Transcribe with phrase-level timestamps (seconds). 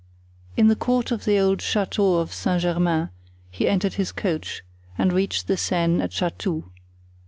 [0.57, 3.11] In the court of the old Chateau of Saint Germain
[3.51, 4.63] he entered his coach,
[4.97, 6.63] and reached the Seine at Chatou.